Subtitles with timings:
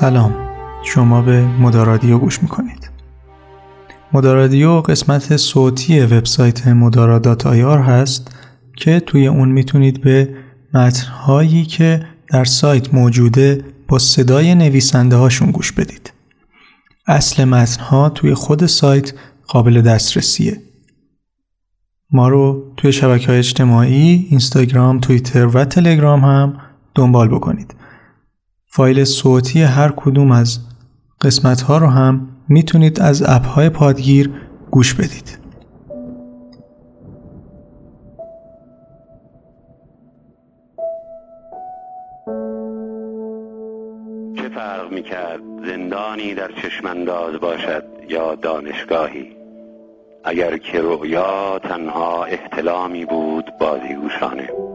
[0.00, 0.34] سلام.
[0.82, 2.90] شما به مدارادیو گوش می‌کنید.
[4.12, 8.36] مدارادیو قسمت صوتی وبسایت مدارا آیار هست
[8.76, 10.34] که توی اون می‌تونید به
[10.74, 16.12] متنهایی که در سایت موجوده با صدای نویسنده هاشون گوش بدید.
[17.06, 19.12] اصل متنها توی خود سایت
[19.46, 20.62] قابل دسترسیه.
[22.10, 26.56] ما رو توی شبکه های اجتماعی اینستاگرام، توییتر و تلگرام هم
[26.94, 27.79] دنبال بکنید.
[28.72, 30.58] فایل صوتی هر کدوم از
[31.20, 34.30] قسمت ها رو هم می‌تونید از اپ های پادگیر
[34.70, 35.38] گوش بدید.
[44.36, 49.36] چه فرق می‌کرد زندانی در چشمانداز باشد یا دانشگاهی؟
[50.24, 54.69] اگر که رؤیا تنها احتلامی بود بازیگوشانه.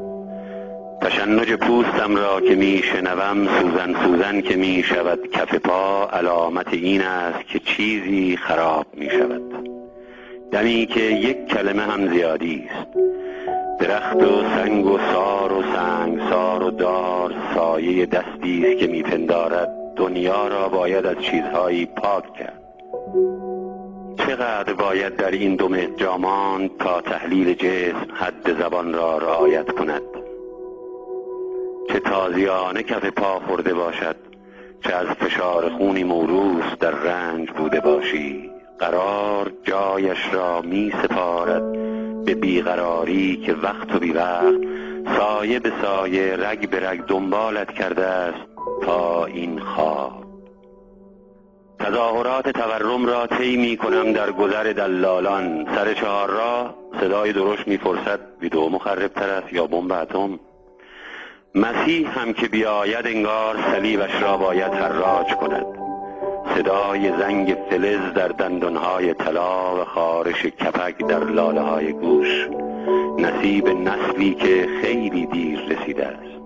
[1.05, 7.01] تشنج پوستم را که می شنوم سوزن سوزن که می شود کف پا علامت این
[7.01, 9.41] است که چیزی خراب می شود
[10.51, 12.87] دمی که یک کلمه هم زیادی است.
[13.79, 19.69] درخت و سنگ و سار و سنگ سار و دار سایه دستی است که میپندارد.
[19.95, 22.61] دنیا را باید از چیزهایی پاک کرد.
[24.17, 30.01] چقدر باید در این دو جامان تا تحلیل جسم حد زبان را رعایت کند؟
[31.89, 34.15] چه تازیانه کف پا خورده باشد
[34.83, 38.51] چه از فشار خونی موروس در رنج بوده باشی.
[38.79, 41.71] قرار جایش را می سپارد
[42.25, 44.55] به بیقراری که وقت و بی وقت
[45.17, 48.47] سایه به سایه رگ به رگ دنبالت کرده است
[48.81, 50.25] تا این خواب.
[51.79, 55.65] تظاهرات تورم را طی می کنم در گذر دلالان.
[55.75, 60.39] سر چهار را صدای درشت می فرصد ویدو مخرب تر است یا بمب اتم؟
[61.55, 65.65] مسیح هم که بیاید انگار صلیبش را باید حراج کند.
[66.55, 72.47] صدای زنگ فلز در دندانهای طلا و خارش کپک در لاله های گوش.
[73.17, 76.41] نصیب نسلی که خیلی دیر رسیده است.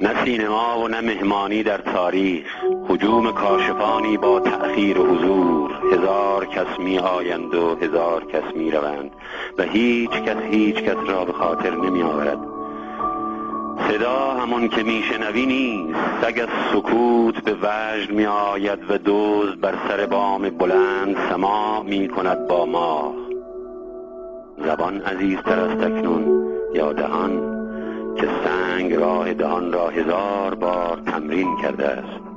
[0.00, 2.46] نه سینما و نه مهمانی در تاریخ.
[2.88, 5.70] حجوم کاشفانی با تأخیر حضور.
[5.92, 9.10] هزار کس می آیند و هزار کس می روند
[9.58, 12.53] و هیچ کس هیچ کس را به خاطر نمی آورد
[13.78, 15.98] صدا همون که میشنوی نیست.
[16.22, 22.08] سگ از سکوت به وجد می آید و دوز بر سر بام بلند سما می
[22.08, 23.14] کند با ماه
[24.66, 27.54] زبان عزیزتر از تکنون یا دهان
[28.16, 32.33] که سنگ راه دهان را هزار بار تمرین کرده است.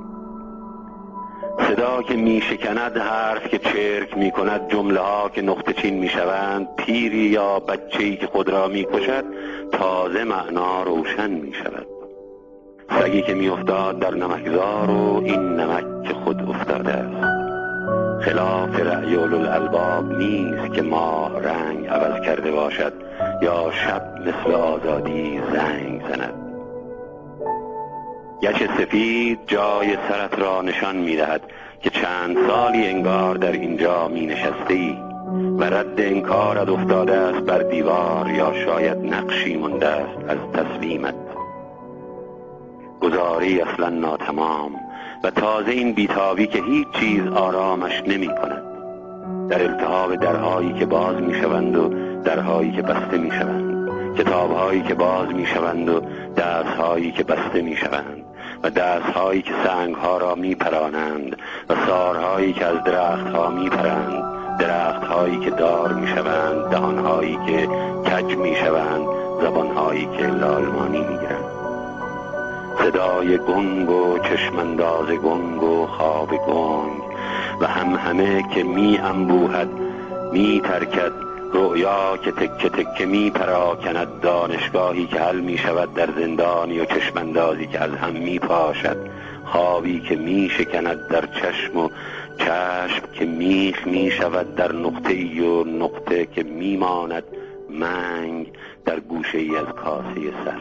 [1.58, 6.08] صدا که می شکند حرف که چرک می کند جمله ها که نقطه چین می
[6.08, 9.24] شوند پیری یا بچه‌ای که خود را می کشد
[9.72, 11.86] تازه معنا روشن می شود
[12.90, 17.04] سگی که می افتاد در نمکزار و این نمک که خود افتاده
[18.20, 22.92] خلاف رعیول الالباب نیست که ماه رنگ عوض کرده باشد
[23.42, 26.47] یا شب مثل آزادی زنگ زند.
[28.42, 31.40] گچ سفید جای سرت را نشان می دهد
[31.82, 34.96] که چند سالی انگار در اینجا می نشسته ای
[35.58, 41.14] و رد انکارت افتاده است بر دیوار یا شاید نقشی مونده است از تسلیمت.
[43.00, 44.72] گزاری اصلا ناتمام
[45.24, 48.62] و تازه این بیتابی که هیچ چیز آرامش نمی کند
[49.48, 51.88] در التهاب درهایی که باز می شوند و
[52.24, 53.77] درهایی که بسته می شوند
[54.16, 56.00] کتابهایی که باز می شوند و
[56.36, 58.24] درسهایی که بسته می شوند
[58.62, 61.36] و دستهایی که سنگها را می پرانند
[61.68, 64.24] و سارهایی که از درختها می پرند
[64.58, 67.68] درختهایی که دار می شوند دهانهایی که
[68.10, 69.06] کج می شوند
[69.42, 71.44] زبانهایی که لالمانی می گیرند
[72.78, 77.02] صدای گنگ و چشمانداز گنگ و خواب گنگ
[77.60, 79.68] و هم همه که می انبوهد
[80.32, 86.80] می ترکد رؤیا که تکه تکه می پراکند دانشگاهی که حل می شود در زندانی
[86.80, 88.96] و چشماندازی که از هم می پاشد.
[89.44, 91.88] خوابی که می شکند در چشم و
[92.38, 97.24] چشم که میخ می شود در نقطه ای و نقطه که می ماند
[97.70, 98.52] منگ
[98.84, 100.60] در گوشه ای از کاسه سر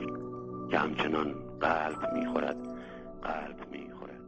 [0.71, 2.55] که همچنان قلب می‌خورد
[3.23, 4.21] قلب می‌خورد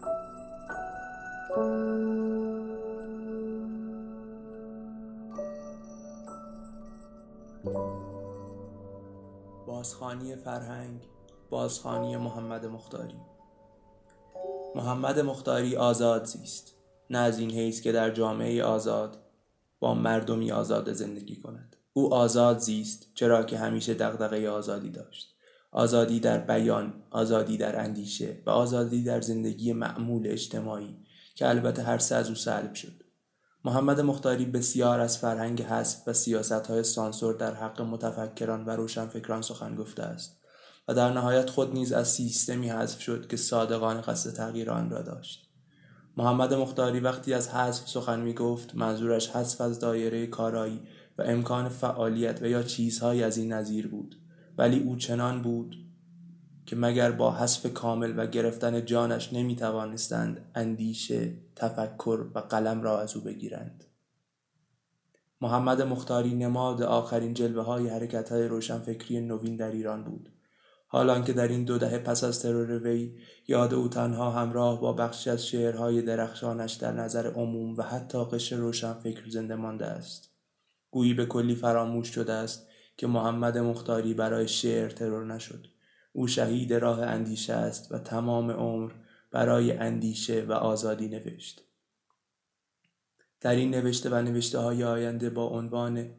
[9.68, 11.08] بازخانی فرهنگ
[11.50, 13.20] بازخانی محمد مختاری.
[14.76, 16.76] محمد مختاری آزاد زیست
[17.10, 19.18] نه از این حیث که در جامعه آزاد
[19.80, 21.76] با مردمی آزاد زندگی کند.
[21.94, 25.36] او آزاد زیست چرا که همیشه دغدغه آزادی داشت.
[25.72, 30.98] آزادی در بیان، آزادی در اندیشه و آزادی در زندگی معمول اجتماعی
[31.36, 32.99] که البته هر سه از او سلب شد.
[33.66, 39.42] محمد مختاری بسیار از فرهنگ حذف و سیاست های سانسور در حق متفکران و روشنفکران
[39.42, 40.40] سخن گفته است
[40.88, 45.02] و در نهایت خود نیز از سیستمی حذف شد که صادقان قصد تغییر آن را
[45.02, 45.50] داشت.
[46.18, 50.82] محمد مختاری وقتی از حذف سخن می گفت منظورش حذف از دایره کارایی
[51.18, 54.16] و امکان فعالیت و یا چیزهایی از این نظیر بود
[54.58, 55.89] ولی او چنان بود
[56.70, 63.00] که مگر با حذف کامل و گرفتن جانش نمی توانستند اندیشه، تفکر و قلم را
[63.00, 63.84] از او بگیرند.
[65.42, 70.30] محمد مختاری نماد آخرین جلوه های حرکت های روشنفکری نوین در ایران بود.
[70.88, 73.16] حالان که در این دو دهه پس از ترور وی
[73.48, 78.56] یاد او تنها همراه با بخشی از شعرهای درخشانش در نظر عموم و حتی قشر
[78.56, 80.32] روشنفکر زنده مانده است.
[80.92, 82.68] گویی به کلی فراموش شده است
[82.98, 85.79] که محمد مختاری برای شعر ترور نشد.
[86.12, 88.92] او شهید راه اندیشه است و تمام عمر
[89.32, 91.64] برای اندیشه و آزادی نوشت.
[93.42, 96.10] در این نوشته و نوشته های آینده با عنوان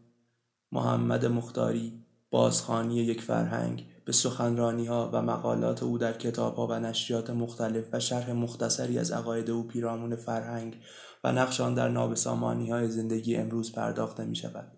[0.73, 6.73] محمد مختاری بازخانی یک فرهنگ به سخنرانی ها و مقالات او در کتاب ها و
[6.73, 10.77] نشریات مختلف و شرح مختصری از عقاید او پیرامون فرهنگ
[11.25, 14.73] و نقشان در نابسامانی های زندگی امروز پرداخته می شود.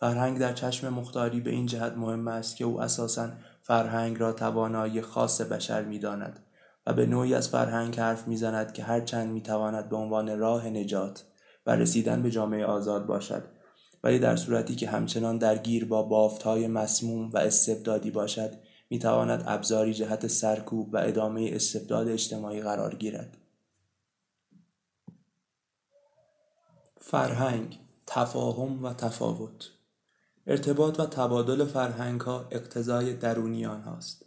[0.00, 3.30] فرهنگ در چشم مختاری به این جهت مهم است که او اساساً
[3.66, 6.46] فرهنگ را توانایی خاص بشر می داند
[6.86, 11.24] و به نوعی از فرهنگ حرف می‌زند که هرچند می‌تواند به عنوان راه نجات
[11.66, 13.44] و رسیدن به جامعه آزاد باشد.
[14.02, 18.50] ولی در صورتی که همچنان درگیر با بافتهای مسموم و استبدادی باشد
[18.90, 23.36] می‌تواند ابزاری جهت سرکوب و ادامه استبداد اجتماعی قرار گیرد.
[27.00, 29.70] فرهنگ تفاهم و تفاوت
[30.46, 34.26] ارتباط و تبادل فرهنگ ها اقتضای درونی آنهاست.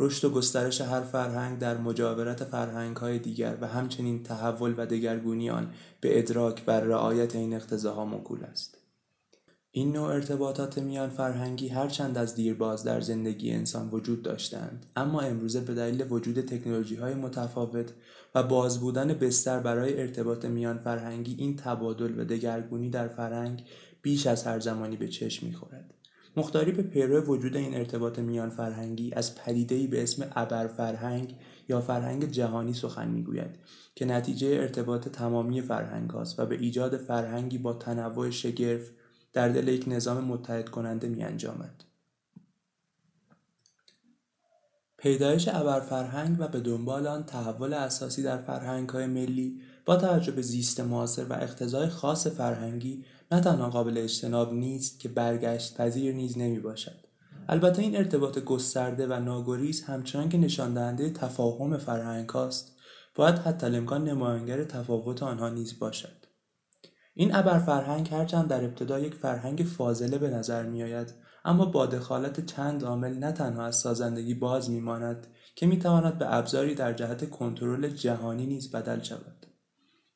[0.00, 5.50] رشد و گسترش هر فرهنگ در مجاورت فرهنگ های دیگر و همچنین تحول و دگرگونی
[5.50, 5.70] آن
[6.00, 8.78] به ادراک و رعایت این اقتضاها موکول است.
[9.70, 15.60] این نوع ارتباطات میان فرهنگی هرچند از دیرباز در زندگی انسان وجود داشتند اما امروزه
[15.60, 17.92] به دلیل وجود تکنولوژی های متفاوت
[18.34, 23.64] و باز بودن بستر برای ارتباط میان فرهنگی این تبادل و دگرگونی در فرهنگ
[24.08, 25.94] بیش از هر زمانی به چشم می‌خورد
[26.36, 31.36] مختاری به پیرو وجود این ارتباط میان فرهنگی از پدیده‌ای به اسم ابر فرهنگ
[31.68, 33.58] یا فرهنگ جهانی سخن می‌گوید
[33.94, 38.90] که نتیجه ارتباط تمامی فرهنگ هاست و به ایجاد فرهنگی با تنوع شگرف
[39.32, 41.84] در دل یک نظام متحد کننده می انجامد.
[44.96, 50.42] پیدایش ابرفرهنگ و به دنبال آن تحول اساسی در فرهنگ های ملی با توجه به
[50.42, 56.38] زیست معاصر و اقتضای خاص فرهنگی نه تنها قابل اجتناب نیست که برگشت پذیر نیز
[56.38, 57.08] نمی باشد.
[57.48, 62.76] البته این ارتباط گسترده و ناگریز همچنان که نشان دهنده تفاهم فرهنگ است
[63.14, 66.26] باید حتی امکان نمایانگر تفاوت آنها نیز باشد.
[67.14, 71.14] این ابرفرهنگ هرچند در ابتدا یک فرهنگ فاضله به نظر می آید
[71.44, 76.74] اما با دخالت چند عامل نه تنها از سازندگی باز میماند که می‌تواند به ابزاری
[76.74, 79.46] در جهت کنترل جهانی نیز بدل شود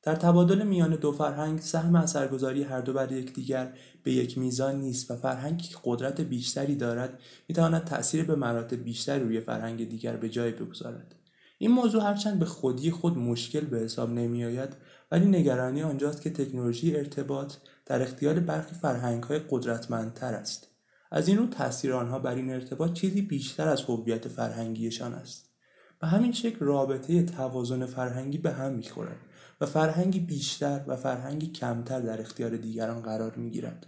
[0.02, 5.10] در تبادل میان دو فرهنگ سهم اثرگذاری هر دو بر یکدیگر به یک میزان نیست
[5.10, 7.18] و فرهنگی که قدرت بیشتری دارد
[7.48, 11.14] می‌تواند تأثیر به مراتب بیشتری روی فرهنگ دیگر به جای بگذارد.
[11.58, 14.76] این موضوع هرچند به خودی خود مشکل به حساب نمیآید
[15.12, 17.54] ولی نگرانی آنجاست که تکنولوژی ارتباط
[17.86, 20.68] در اختیار برخی فرهنگ‌های قدرتمندتر است.
[21.10, 25.48] از این رو تاثیر آنها بر این ارتباط چیزی بیشتر از هویت فرهنگیشان است.
[26.00, 29.16] به همین شکل رابطه توازن فرهنگی به هم می‌خورد.
[29.62, 33.86] و فرهنگی بیشتر و فرهنگی کمتر در اختیار دیگران قرار می‌گیرد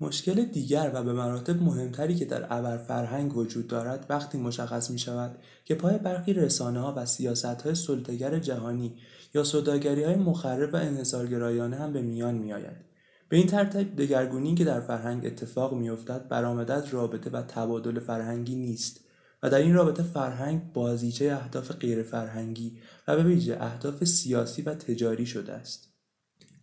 [0.00, 4.98] مشکل دیگر و به مراتب مهمتری که در ابر فرهنگ وجود دارد وقتی مشخص می
[4.98, 8.94] شود که پای برخی رسانه ها و سیاست های سلطگر جهانی
[9.34, 12.76] یا صداگری های مخرب و انحصارگرایانه هم به میان می آید.
[13.28, 19.07] به این ترتیب دگرگونی که در فرهنگ اتفاق میافتد برآمده رابطه و تبادل فرهنگی نیست
[19.42, 22.78] و در این رابطه فرهنگ بازیچه اهداف غیر فرهنگی
[23.08, 25.88] و به ویژه اهداف سیاسی و تجاری شده است.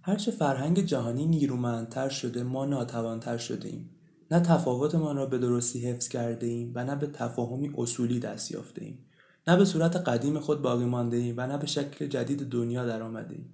[0.08, 3.90] هرچه فرهنگ جهانی نیرومندتر شده ما ناتوانتر شده ایم
[4.32, 8.86] نه تفاوتمان را به درستی حفظ کرده ایم و نه به تفاهمی اصولی دست یافته
[8.86, 9.06] ایم
[9.48, 13.02] نه به صورت قدیم خود باقی مانده ایم و نه به شکل جدید دنیا در
[13.02, 13.54] آمده ایم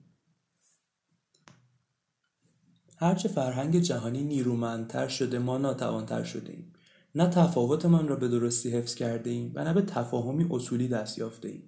[2.98, 6.74] هرچه فرهنگ جهانی نیرومندتر شده ما ناتوانتر شده ایم
[7.16, 11.48] نه تفاوتمان را به درستی حفظ کرده ایم و نه به تفاهمی اصولی دست یافته
[11.48, 11.64] ایم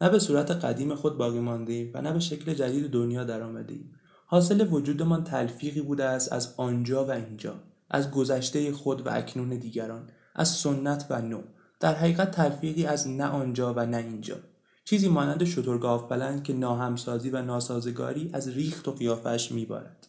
[0.00, 3.42] نه به صورت قدیم خود باقی مانده ایم و نه به شکل جدید دنیا در
[3.42, 3.92] آمده ایم
[4.26, 7.54] حاصل وجودمان تلفیقی بوده است از آنجا و اینجا
[7.90, 11.42] از گذشته خود و اکنون دیگران از سنت و نو.
[11.80, 14.36] در حقیقت تلفیقی از نه آنجا و نه اینجا.
[14.84, 20.06] چیزی مانند شترگاف بلند که ناهمسازی و ناسازگاری از ریخت و قیافش میبارد.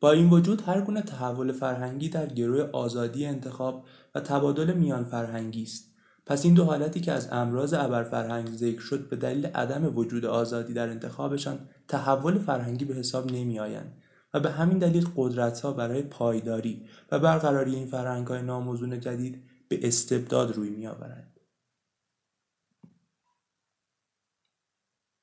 [0.00, 3.84] با این وجود هر گونه تحول فرهنگی در گروه آزادی انتخاب
[4.14, 5.92] و تبادل میان فرهنگی است
[6.26, 7.74] پس این دو حالتی که از امراض
[8.10, 13.58] فرهنگ ذکر شد به دلیل عدم وجود آزادی در انتخابشان تحول فرهنگی به حساب نمی
[13.58, 14.02] آیند
[14.34, 19.42] و به همین دلیل قدرت ها برای پایداری و برقراری این فرهنگ های ناموزون جدید
[19.68, 21.40] به استبداد روی می آورند.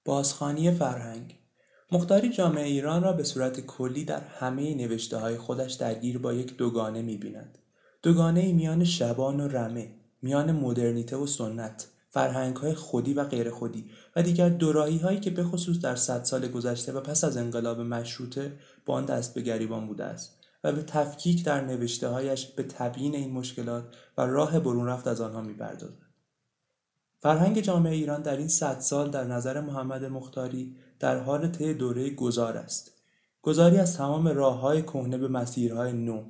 [0.06, 1.43] بازخانی فرهنگ
[1.92, 6.58] مختاری جامعه ایران را به صورت کلی در همه نوشته های خودش درگیر با یک
[6.58, 7.58] دوگانه می بیند.
[8.04, 13.50] دوگانه ای میان شبان و رمه میان مدرنیته و سنت فرهنگ های خودی و غیر
[13.50, 13.86] خودی
[14.16, 17.80] و دیگر دوراهی هایی که به خصوص در صد سال گذشته و پس از انقلاب
[17.80, 18.52] مشروطه
[18.86, 23.16] با آن دست به گریبان بوده است و به تفکیک در نوشته هایش به تبیین
[23.16, 23.84] این مشکلات
[24.18, 26.03] و راه برون رفت از آنها می‌پردازد
[27.24, 32.10] فرهنگ جامعه ایران در این صد سال در نظر محمد مختاری در حال طی دوره
[32.10, 32.92] گذار است.
[33.42, 36.24] گذاری از تمام راه های کهنه به مسیرهای نو.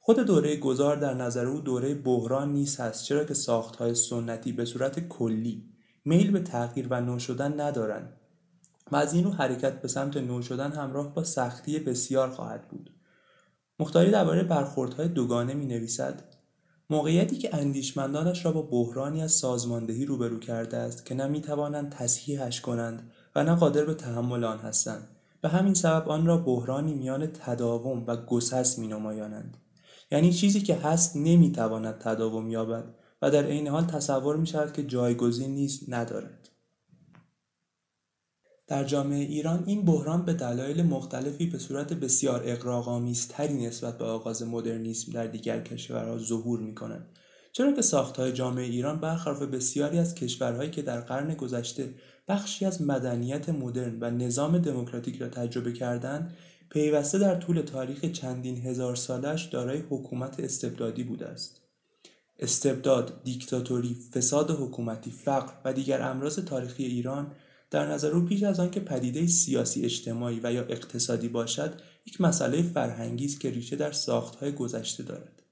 [0.00, 4.64] خود دوره گذار در نظر او دوره بحران نیست هست چرا که ساختهای سنتی به
[4.64, 5.64] صورت کلی
[6.04, 8.16] میل به تغییر و نو شدن ندارند
[8.92, 12.90] و از این رو حرکت به سمت نو شدن همراه با سختی بسیار خواهد بود.
[13.78, 16.35] مختاری درباره برخوردهای دوگانه می نویسد
[16.90, 21.90] موقعیتی که اندیشمندانش را با بحرانی از سازماندهی روبرو کرده است که نه می توانند
[21.90, 25.08] تصحیحش کنند و نه قادر به تحمل آن هستند
[25.40, 29.56] به همین سبب آن را بحرانی میان تداوم و گسست می نمایانند.
[30.10, 32.84] یعنی چیزی که هست نمی‌تواند تداوم یابد
[33.22, 36.45] و در عین حال تصور می شود که جایگزین نیست ندارد
[38.68, 44.42] در جامعه ایران این بحران به دلایل مختلفی به صورت بسیار اقراق‌آمیزتری نسبت به آغاز
[44.42, 47.06] مدرنیسم در دیگر کشورها ظهور می کند
[47.52, 51.94] چرا که ساختهای جامعه ایران برخلاف بسیاری از کشورهایی که در قرن گذشته
[52.28, 56.36] بخشی از مدنیت مدرن و نظام دموکراتیک را تجربه کردند
[56.70, 61.60] پیوسته در طول تاریخ چندین هزار سالش دارای حکومت استبدادی بوده است.
[62.38, 67.32] استبداد، دیکتاتوری، فساد حکومتی، فقر و دیگر امراض تاریخی ایران
[67.70, 72.62] در نظر او پیش از آنکه پدیده سیاسی اجتماعی و یا اقتصادی باشد یک مسئله
[72.62, 75.42] فرهنگی است که ریشه در ساختهای گذشته دارد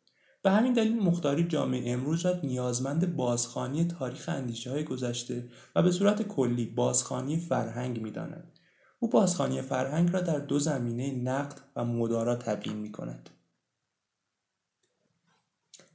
[0.43, 5.91] به همین دلیل مختاری جامعه امروز را نیازمند بازخانی تاریخ اندیشه های گذشته و به
[5.91, 8.59] صورت کلی بازخانی فرهنگ می‌داند
[8.99, 13.31] او بازخانی فرهنگ را در دو زمینه نقد و مدارا تبیین می کند.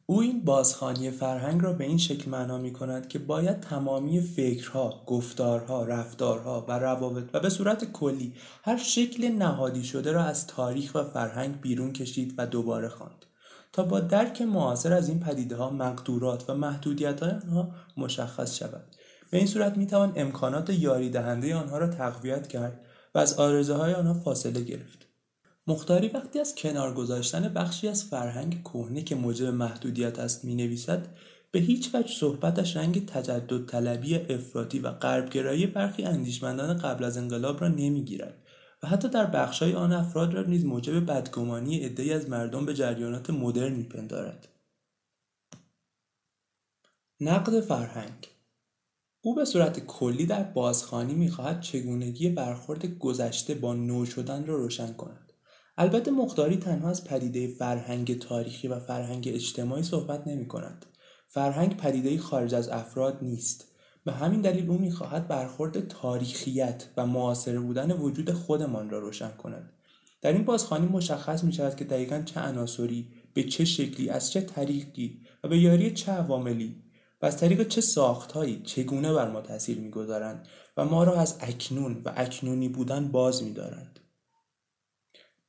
[0.09, 5.03] او این بازخانی فرهنگ را به این شکل معنا می کند که باید تمامی فکرها،
[5.05, 10.95] گفتارها، رفتارها و روابط و به صورت کلی هر شکل نهادی شده را از تاریخ
[10.95, 13.25] و فرهنگ بیرون کشید و دوباره خواند
[13.73, 18.95] تا با درک معاصر از این پدیده ها مقدورات و محدودیت آنها مشخص شود.
[19.31, 22.85] به این صورت می توان امکانات یاری دهنده آنها را تقویت کرد
[23.15, 25.08] و از آرزوهای آنها فاصله گرفت.
[25.67, 31.15] مختاری وقتی از کنار گذاشتن بخشی از فرهنگ کهنه که موجب محدودیت است می نویسد
[31.51, 37.61] به هیچ وجه صحبتش رنگ تجدد طلبی افراطی و غربگرایی برخی اندیشمندان قبل از انقلاب
[37.61, 38.43] را نمی‌گیرد
[38.83, 43.29] و حتی در بخشهای آن افراد را نیز موجب بدگمانی عدهای از مردم به جریانات
[43.29, 44.47] مدرن میپندارد.
[47.19, 48.27] نقد فرهنگ
[49.21, 54.93] او به صورت کلی در بازخوانی می‌خواهد چگونگی برخورد گذشته با نو شدن را روشن
[54.93, 55.28] کند.
[55.81, 60.85] البته مختاری تنها از پدیده فرهنگ تاریخی و فرهنگ اجتماعی صحبت نمی کند.
[61.27, 63.65] فرهنگ پدیده خارج از افراد نیست.
[64.05, 69.73] به همین دلیل او می‌خواهد برخورد تاریخیت و معاصر بودن وجود خودمان را روشن کند.
[70.21, 74.41] در این بازخوانی مشخص می شود که دقیقا چه عناصری به چه شکلی از چه
[74.41, 76.75] طریقی و به یاری چه عواملی
[77.21, 82.01] و از طریق چه ساختهایی چگونه بر ما تاثیر می‌گذارند و ما را از اکنون
[82.05, 83.98] و اکنونی بودن باز میدارند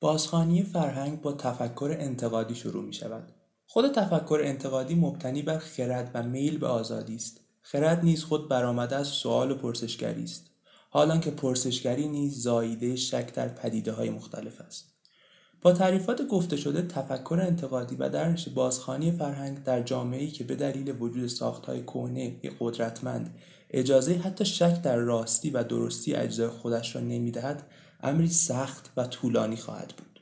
[0.01, 3.33] بازخانی فرهنگ با تفکر انتقادی شروع می شود.
[3.67, 7.41] خود تفکر انتقادی مبتنی بر خرد و میل به آزادی است.
[7.63, 10.51] خرد نیز خود برآمده از سوال و پرسشگری است.
[10.91, 14.93] حالان که پرسشگری نیز زاییده شک در پدیده های مختلف است.
[15.63, 20.97] با تعریفات گفته شده تفکر انتقادی و درنش بازخانی فرهنگ در جامعه‌ای که به دلیل
[21.01, 23.35] وجود ساختهای کهنه قدرتمند
[23.71, 27.63] اجازه حتی شک در راستی و درستی اجزای خودش را نمی‌دهد
[28.03, 30.21] امری سخت و طولانی خواهد بود.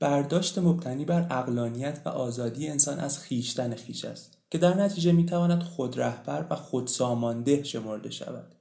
[0.00, 5.62] برداشت مبتنی بر اقلانیت و آزادی انسان از خیشتن خیش است که در نتیجه می‌تواند
[5.62, 8.54] خود رهبر و خود سامانده شمرده شود.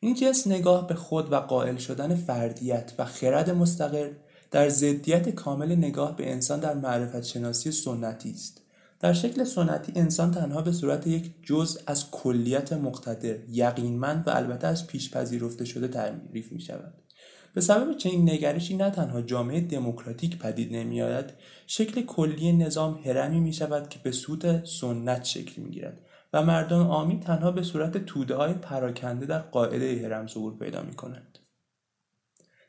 [0.00, 4.10] این جنس نگاه به خود و قائل شدن فردیت و خرد مستقل
[4.50, 8.61] در ضدیت کامل نگاه به انسان در معرفت شناسی سنتی است.
[9.02, 14.66] در شکل سنتی انسان تنها به صورت یک جزء از کلیت مقتدر یقینمند و البته
[14.66, 16.94] از پیش پذیرفته شده تعریف می شود
[17.54, 21.32] به سبب چنین نگرشی نه تنها جامعه دموکراتیک پدید نمیآید
[21.66, 25.98] شکل کلی نظام هرمی می شود که به سود سنت شکل می گیرد
[26.32, 30.94] و مردم عامی تنها به صورت توده های پراکنده در قاعده هرم ظهور پیدا می
[30.94, 31.38] کنند.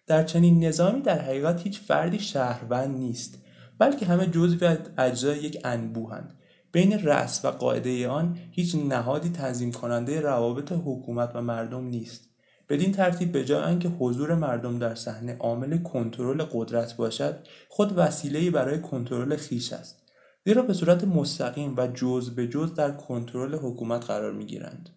[0.08, 3.43] در چنین نظامی در حقیقت هیچ فردی شهروند نیست
[3.84, 6.34] بلکه همه جزوی اجزای یک انبوهند
[6.72, 12.30] بین رأس و قاعده آن هیچ نهادی تنظیم کننده روابط حکومت و مردم نیست.
[12.70, 17.36] بدین ترتیب به جای آنکه حضور مردم در صحنه عامل کنترل قدرت باشد
[17.70, 20.04] خود وسیله‌ای برای کنترل خیش است.
[20.46, 24.90] زیرا به صورت مستقیم و جز به جز در کنترل حکومت قرار می‌گیرند.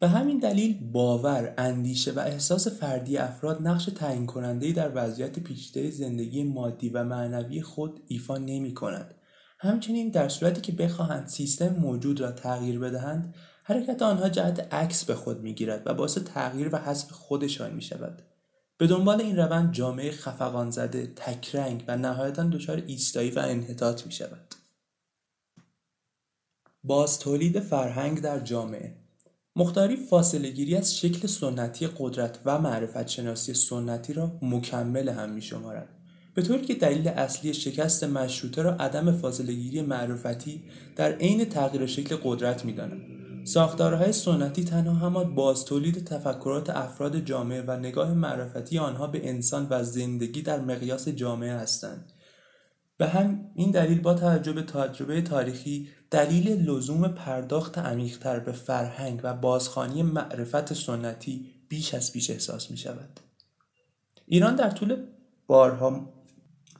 [0.00, 5.90] به همین دلیل باور، اندیشه و احساس فردی افراد نقش تعیین کننده در وضعیت پیچیده
[5.90, 9.14] زندگی مادی و معنوی خود ایفا نمی کند.
[9.60, 15.14] همچنین در صورتی که بخواهند سیستم موجود را تغییر بدهند حرکت آنها جهت عکس به
[15.14, 18.22] خود می‌گیرد و باعث تغییر و حذف خودشان می شود.
[18.78, 24.12] به دنبال این روند جامعه خفقان زده، تکرنگ و نهایتا دچار ایستایی و انحطاط می
[24.12, 24.54] شود.
[26.84, 29.07] باز تولید فرهنگ در جامعه
[29.58, 35.42] مختاری فاصله گیری از شکل سنتی قدرت و معرفت شناسی سنتی را مکمل هم می
[35.42, 35.88] شمارد.
[36.34, 40.62] به طوری که دلیل اصلی شکست مشروطه را عدم فاصله گیری معرفتی
[40.96, 43.02] در عین تغییر شکل قدرت می داند.
[43.44, 49.66] ساختارهای سنتی تنها همان باز تولید تفکرات افراد جامعه و نگاه معرفتی آنها به انسان
[49.70, 52.12] و زندگی در مقیاس جامعه هستند.
[52.98, 59.20] به هم این دلیل با توجه به تجربه تاریخی دلیل لزوم پرداخت عمیقتر به فرهنگ
[59.22, 63.20] و بازخانی معرفت سنتی بیش از پیش احساس می شود.
[64.26, 64.96] ایران در طول
[65.46, 66.12] بارها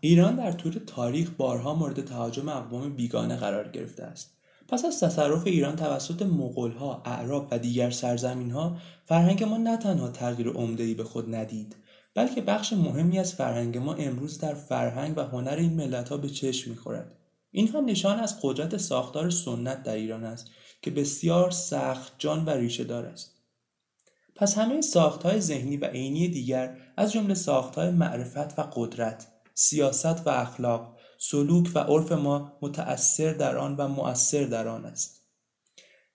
[0.01, 4.35] ایران در طول تاریخ بارها مورد تهاجم اقوام بیگانه قرار گرفته است.
[4.69, 10.49] پس از تصرف ایران توسط مغولها، اعراب و دیگر سرزمینها فرهنگ ما نه تنها تغییر
[10.49, 11.77] عمده‌ای به خود ندید
[12.15, 16.29] بلکه بخش مهمی از فرهنگ ما امروز در فرهنگ و هنر این ملت ها به
[16.29, 17.18] چشم می‌خورد
[17.51, 20.51] اینها نشان از قدرت ساختار سنت در ایران است
[20.83, 23.35] که بسیار سخت جان و ریشه دار است.
[24.37, 30.31] پس همه ساختهای ذهنی و عینی دیگر از جمله ساختهای معرفت و قدرت سیاست و
[30.31, 35.19] اخلاق سلوک و عرف ما متأثر در آن و مؤثر در آن است.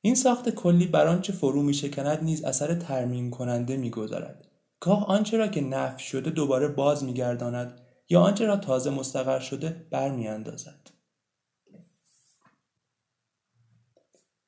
[0.01, 4.47] این ساخت کلی بر آنچه فرو میشکند نیز اثر ترمیم کننده می‌گذارد.
[4.79, 9.87] گاه آنچه را که نفی شده دوباره باز میگرداند یا آنچه را تازه مستقر شده
[9.91, 10.92] برمیاندازد.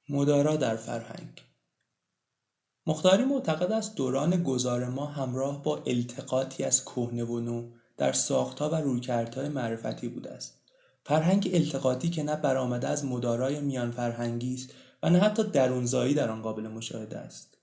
[0.10, 1.41] مدارا در فرهنگ.
[2.88, 8.70] مختاری معتقد است دوران گذار ما همراه با التقاطی از کهنه و نو در ساختها
[8.70, 10.62] و رویکردهای معرفتی بوده است.
[11.04, 14.70] فرهنگ التقاطی که نه برآمده از مدارای میان فرهنگی است
[15.04, 17.58] و نه حتی درونزایی در آن قابل مشاهده است.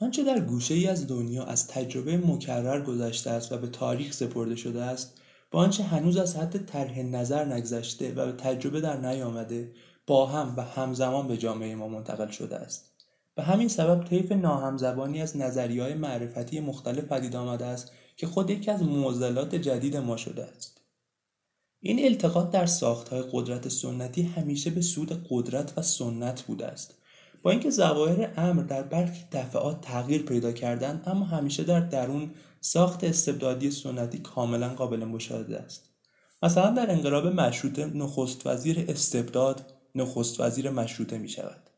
[0.00, 4.56] آنچه در گوشه ای از دنیا از تجربه مکرر گذشته است و به تاریخ سپرده
[4.56, 9.72] شده است با آنچه هنوز از حد طرح نظر نگذشته و به تجربه در نیامده
[10.06, 12.90] با هم و همزمان به جامعه ما منتقل شده است.
[13.34, 18.50] به همین سبب طیف ناهمزبانی از نظریه های معرفتی مختلف پدید آمده است که خود
[18.50, 20.80] یکی از معضلات جدید ما شده است.
[21.80, 26.94] این التقاط در ساختهای قدرت سنتی همیشه به سود قدرت و سنت بوده است.
[27.42, 33.04] با اینکه ظواهر امر در برخی دفعات تغییر پیدا کردند اما همیشه در درون ساخت
[33.04, 35.88] استبدادی سنتی کاملا قابل مشاهده است.
[36.42, 41.70] مثلا در انقلاب مشروطه نخست وزیر استبداد نخست وزیر مشروطه می شود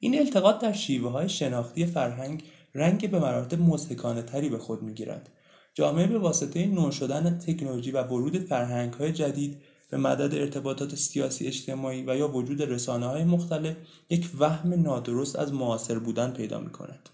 [0.00, 4.94] این التقاط در شیوه های شناختی فرهنگ رنگ به مراتب مزهکانه تری به خود می
[4.94, 5.30] گیرد
[5.74, 11.46] جامعه به واسطه نو شدن تکنولوژی و ورود فرهنگ های جدید به مدد ارتباطات سیاسی
[11.46, 13.76] اجتماعی و یا وجود رسانه های مختلف
[14.10, 17.08] یک وهم نادرست از معاصر بودن پیدا می کند.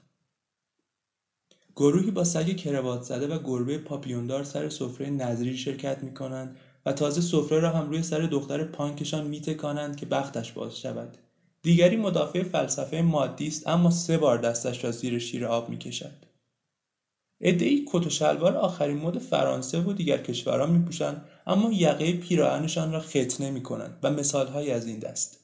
[1.76, 6.92] گروهی با سگ کروات زده و گربه پاپیوندار سر سفره نظری شرکت می کنند و
[6.92, 11.16] تازه سفره را هم روی سر دختر پانکشان می تکانند که بختش باز شود.
[11.62, 16.24] دیگری مدافع فلسفه مادی است اما سه بار دستش را زیر شیر آب می کشد.
[17.40, 23.00] ادعی کت و شلوار آخرین مد فرانسه و دیگر کشورها میپوشند اما یقه پیراهنشان را
[23.00, 25.43] ختنه می‌کنند و مثالهایی از این دست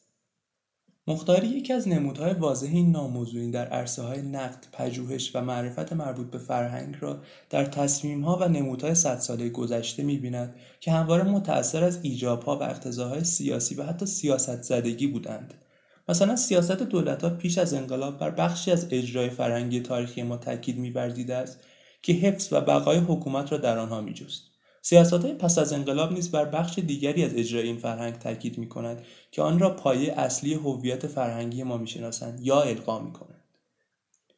[1.07, 6.31] مختاری یکی از نمودهای واضح این ناموضوعی در عرصه های نقد، پژوهش و معرفت مربوط
[6.31, 11.99] به فرهنگ را در تصمیمها و نمودهای صد ساله گذشته می‌بیند که همواره متأثر از
[12.03, 15.55] ایجابها و اقتضاهای سیاسی و حتی سیاست زدگی بودند.
[16.09, 21.35] مثلا سیاست دولتها پیش از انقلاب بر بخشی از اجرای فرهنگی تاریخی ما تاکید می‌ورزیده
[21.35, 21.61] است
[22.03, 24.50] که حفظ و بقای حکومت را در آنها میجست
[24.83, 28.69] سیاست های پس از انقلاب نیز بر بخش دیگری از اجرای این فرهنگ تاکید می
[28.69, 33.45] کند که آن را پایه اصلی هویت فرهنگی ما می‌شناسند یا القا می کنند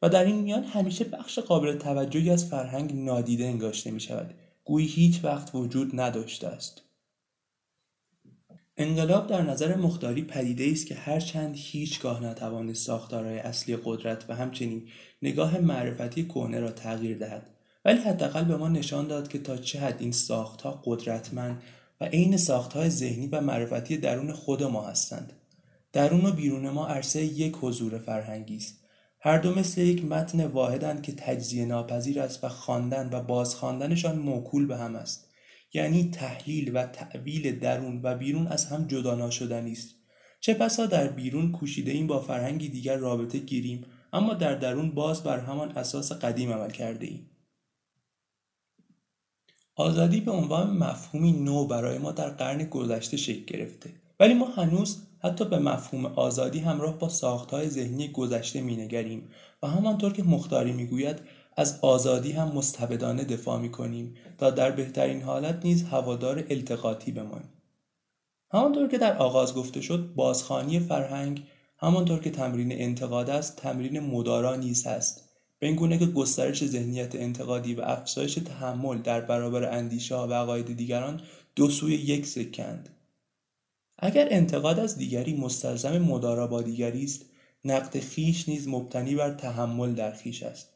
[0.01, 4.87] و در این میان همیشه بخش قابل توجهی از فرهنگ نادیده انگاشته می شود گویی
[4.87, 6.81] هیچ وقت وجود نداشته است.
[8.77, 14.87] انقلاب در نظر مختاری پدیده است که هرچند هیچگاه نتوانست ساختارهای اصلی قدرت و همچنین
[15.21, 17.52] نگاه معرفتی کهنه را تغییر دهد.
[17.85, 21.61] ولی حداقل به ما نشان داد که تا چه حد این ساختها قدرتمند
[22.01, 25.33] و عین ساختهای ذهنی و معرفتی درون خود ما هستند.
[25.93, 28.79] درون و بیرون ما عرصه یک حضور فرهنگی است.
[29.19, 34.67] هر دو مثل یک متن واحدند که تجزیه ناپذیر است و خواندن و بازخواندنشان موکول
[34.67, 35.29] به هم است.
[35.73, 39.95] یعنی تحلیل و تعویل درون و بیرون از هم جدا ناشدنی است.
[40.39, 45.23] چه بسا در بیرون کوشیده این با فرهنگی دیگر رابطه گیریم اما در درون باز
[45.23, 47.29] بر همان اساس قدیم عمل کرده ایم.
[49.75, 53.89] آزادی به عنوان مفهومی نو برای ما در قرن گذشته شکل گرفته.
[54.19, 59.29] ولی ما هنوز حتی به مفهوم آزادی همراه با ساختهای ذهنی گذشته مینگریم
[59.63, 61.19] و همانطور که مختاری می‌گوید
[61.57, 67.53] از آزادی هم مستبدانه دفاع می کنیم تا در بهترین حالت نیز هوادار التقاطی بمانیم.
[68.51, 71.43] همانطور که در آغاز گفته شد بازخانی فرهنگ
[71.77, 75.32] همانطور که تمرین انتقاد است تمرین مدارا نیز است
[75.63, 80.77] به این گونه که گسترش ذهنیت انتقادی و افزایش تحمل در برابر اندیشه و عقاید
[80.77, 81.21] دیگران
[81.55, 82.89] دو سوی یک سکند.
[83.99, 87.25] اگر انتقاد از دیگری مستلزم مدارا با دیگری است
[87.65, 90.69] نقد خیش نیز مبتنی بر تحمل در خیش است.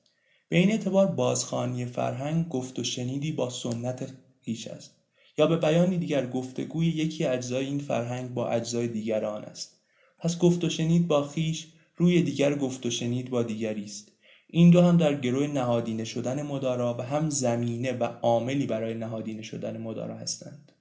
[0.50, 4.14] به این اعتبار بازخانی فرهنگ گفت و شنیدی با سنت
[4.46, 4.96] خیش است.
[5.38, 9.82] یا به بیانی دیگر گفتگوی یکی اجزای این فرهنگ با اجزای دیگر آن است.
[10.20, 14.12] پس گفت و شنید با خیش روی دیگر گفت و شنید با دیگری است.
[14.48, 19.42] این دو هم در گروه نهادینه شدن مدارا و هم زمینه و عاملی برای نهادینه
[19.42, 20.72] شدن مدارا هستند.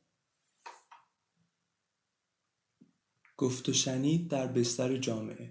[3.36, 5.50] گفت و شنید در بستر جامعه.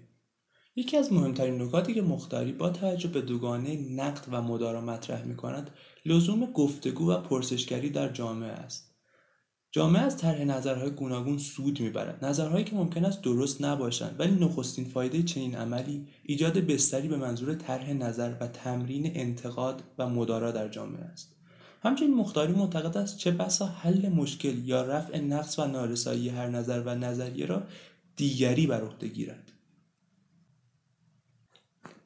[0.76, 5.36] یکی از مهمترین نکاتی که مختاری با توجه به دوگانه نقد و مدارا مطرح می
[5.36, 5.70] کند
[6.06, 8.95] لزوم گفتگو و پرسشگری در جامعه است.
[9.76, 14.84] جامعه از طرح نظرهای گوناگون سود می‌برد نظرهایی که ممکن است درست نباشند ولی نخستین
[14.84, 20.68] فایده چنین عملی ایجاد بستری به منظور طرح نظر و تمرین انتقاد و مدارا در
[20.68, 21.36] جامعه است.
[21.82, 26.82] همچنین مختاری معتقد است چه بسا حل مشکل یا رفع نقص و نارسایی هر نظر
[26.86, 27.62] و نظریه را
[28.16, 29.52] دیگری بر عهده گیرد.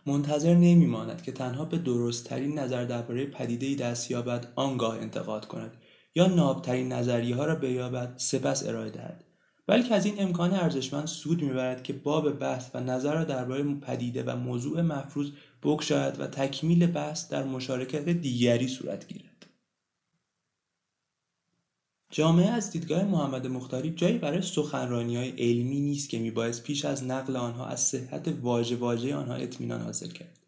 [0.06, 5.76] منتظر نمیماند که تنها به درستترین نظر درباره پدیده دست یابد آنگاه انتقاد کند.
[6.14, 9.24] یا نابترین نظریه ها را بیابد سپس ارائه دهد.
[9.66, 14.22] بلکه از این امکان ارزشمند سود می‌برد که باب بحث و نظر را درباره پدیده
[14.22, 15.30] و موضوع مفروض
[15.62, 19.46] بگشاید و تکمیل بحث در مشارکت دیگری صورت گیرد.
[22.10, 27.04] جامعه از دیدگاه محمد مختاری جایی برای سخنرانی های علمی نیست که میبایست پیش از
[27.04, 30.39] نقل آنها از صحت واژه واژه آنها اطمینان حاصل کرد.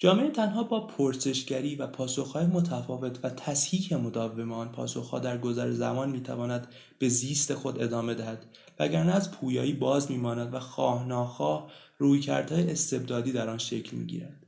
[0.00, 6.10] جامعه تنها با پرسشگری و پاسخهای متفاوت و تصحیح مداوم آن پاسخها در گذر زمان
[6.10, 6.66] می‌تواند
[6.98, 8.44] به زیست خود ادامه دهد
[8.78, 14.46] وگرنه از پویایی باز میماند و خواه ناخواه رویکردهای استبدادی در آن شکل می‌گیرد.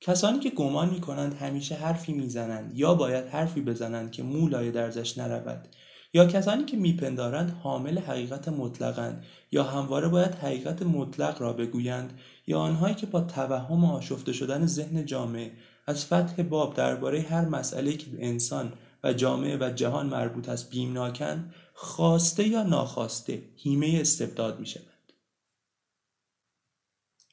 [0.00, 5.18] کسانی که گمان می کنند همیشه حرفی می‌زنند یا باید حرفی بزنند که مولای درزش
[5.18, 5.68] نرود
[6.14, 12.18] یا کسانی که میپندارند حامل حقیقت مطلقند یا همواره باید حقیقت مطلق را بگویند
[12.50, 15.52] یا آنهایی که با توهم آشفته شدن ذهن جامعه
[15.86, 18.72] از فتح باب درباره هر مسئله که به انسان
[19.04, 24.84] و جامعه و جهان مربوط است بیمناکند خواسته یا ناخواسته هیمه استبداد می شود.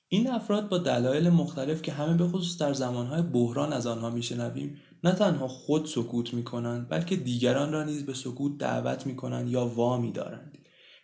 [0.08, 4.78] این افراد با دلایل مختلف که همه به خصوص در زمانهای بحران از آنها میشنویم
[5.04, 9.50] نه تنها خود سکوت می کنند بلکه دیگران را نیز به سکوت دعوت می کنند
[9.50, 10.57] یا وامی دارند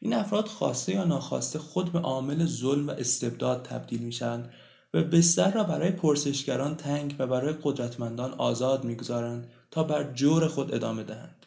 [0.03, 4.53] این افراد خواسته یا ناخواسته خود به عامل ظلم و استبداد تبدیل می شوند
[4.93, 10.73] و بستر را برای پرسشگران تنگ و برای قدرتمندان آزاد می‌گذارند تا بر جور خود
[10.73, 11.45] ادامه دهند.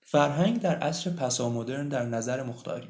[0.00, 2.88] فرهنگ در عصر پسامدرن در نظر مختاری.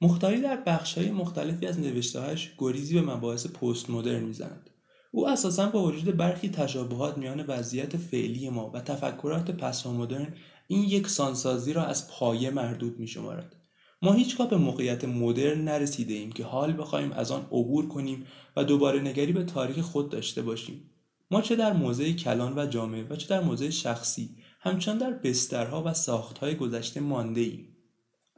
[0.00, 4.70] مختاری در بخشهای مختلفی از نوشتههایش گریزی به مباحث پست مدرن می‌زند.
[5.10, 10.34] او اساسا با وجود برخی تشابهات میان وضعیت فعلی ما و تفکرات پسامدرن
[10.70, 13.56] این یک سانسازی را از پایه مردود می شمارد.
[14.02, 18.26] ما هیچگاه به موقعیت مدرن نرسیده ایم که حال بخواهیم از آن عبور کنیم
[18.56, 20.90] و دوباره نگری به تاریخ خود داشته باشیم.
[21.30, 25.82] ما چه در موضع کلان و جامعه و چه در موضع شخصی همچنان در بسترها
[25.86, 27.76] و ساختهای گذشته مانده ایم.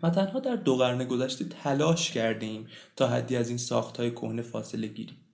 [0.03, 2.67] و تنها در دو قرن گذشته تلاش کرده ایم
[2.97, 5.30] تا حدی از این ساختهای کهنه فاصله گیریم.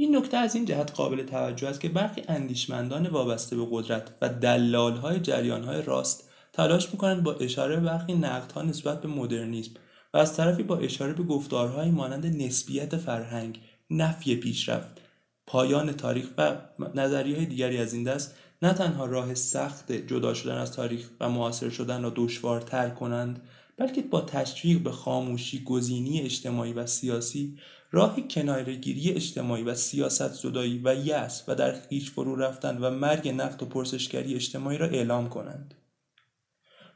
[0.00, 4.28] این نکته از این جهت قابل توجه است که برخی اندیشمندان وابسته به قدرت و
[4.28, 9.70] دلالهای جریانهای راست تلاش می‌کنند با اشاره به برخی نقدها نسبت به مدرنیسم
[10.14, 15.00] و از طرفی با اشاره به گفتارهایی مانند نسبیت فرهنگ نفی پیشرفت
[15.46, 16.56] پایان تاریخ و
[16.94, 21.28] نظریه های دیگری از این دست نه تنها راه سخت جدا شدن از تاریخ و
[21.28, 23.42] معاصر شدن را دشوارتر کنند
[23.76, 27.58] بلکه با تشویق به خاموشی گزینی اجتماعی و سیاسی
[27.90, 33.28] راه کنارگیری اجتماعی و سیاست زدایی و یأس و در خیش فرو رفتن و مرگ
[33.28, 35.74] نقد و پرسشگری اجتماعی را اعلام کنند.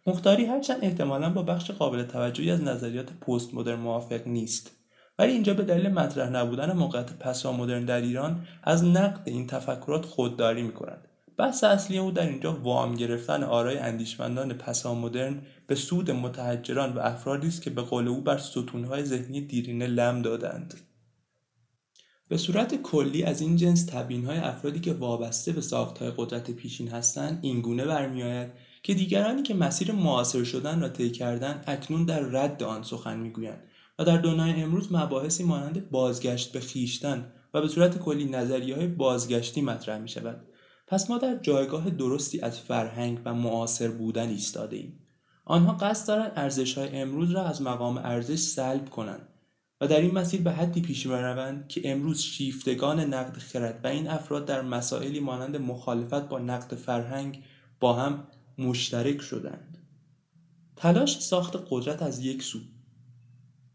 [0.06, 4.70] مختاری هرچند احتمالا با بخش قابل توجهی از نظریات پست مدرن موافق نیست
[5.18, 10.04] ولی اینجا به دلیل مطرح نبودن موقعیت پسا مدرن در ایران از نقد این تفکرات
[10.04, 15.74] خودداری می کند بحث اصلی او در اینجا وام گرفتن آرای اندیشمندان پسا مدرن به
[15.74, 20.74] سود متحجران و افرادی است که به قول او بر ستونهای ذهنی دیرینه لم دادند.
[22.28, 27.38] به صورت کلی از این جنس تبیینهای افرادی که وابسته به ساختهای قدرت پیشین هستند
[27.42, 28.50] اینگونه برمیآید
[28.82, 33.62] که دیگرانی که مسیر معاصر شدن را طی کردن اکنون در رد آن سخن می‌گویند
[33.98, 38.86] و در دنیای امروز مباحثی مانند بازگشت به خیشتن و به صورت کلی نظریه های
[38.86, 40.46] بازگشتی مطرح می شود
[40.92, 44.98] پس ما در جایگاه درستی از فرهنگ و معاصر بودن ایستاده ایم.
[45.44, 49.28] آنها قصد دارند ارزش های امروز را از مقام ارزش سلب کنند
[49.80, 54.08] و در این مسیر به حدی پیش بروند که امروز شیفتگان نقد خرد و این
[54.08, 57.42] افراد در مسائلی مانند مخالفت با نقد فرهنگ
[57.80, 58.26] با هم
[58.58, 59.78] مشترک شدند.
[60.76, 62.58] تلاش ساخت قدرت از یک سو.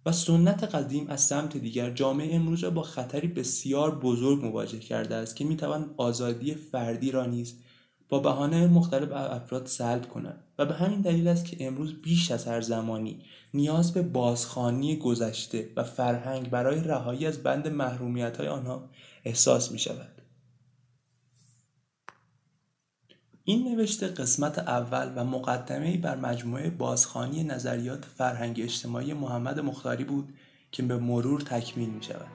[0.06, 5.16] و سنت قدیم از سمت دیگر جامعه امروز را با خطری بسیار بزرگ مواجه کرده
[5.16, 7.56] است که می‌توان آزادی فردی را نیز
[8.10, 12.48] با بهانه مختلف افراد سلب کند و به همین دلیل است که امروز بیش از
[12.48, 13.20] هر زمانی
[13.54, 18.90] نیاز به بازخانی گذشته و فرهنگ برای رهایی از بند محرومیت های آنها
[19.26, 20.17] احساس می شود.
[23.50, 30.34] این نوشته قسمت اول و مقدمه بر مجموعه بازخانی نظریات فرهنگ اجتماعی محمد مختاری بود
[30.72, 32.28] که به مرور تکمیل می شود.